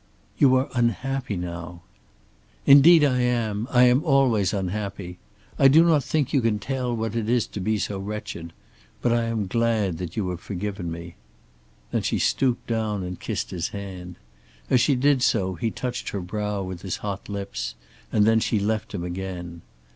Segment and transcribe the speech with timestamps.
[0.39, 1.83] "You are unhappy now."
[2.65, 3.67] "Indeed I am.
[3.69, 5.19] I am always unhappy.
[5.59, 8.51] I do not think you can tell what it is to be so wretched.
[9.03, 11.17] But I am glad that you have forgiven me."
[11.91, 14.15] Then she stooped down and kissed his hand.
[14.71, 17.75] As she did so he touched her brow with his hot lips,
[18.11, 19.61] and then she left him again.